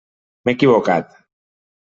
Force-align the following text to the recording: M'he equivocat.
M'he 0.47 0.55
equivocat. 0.57 1.15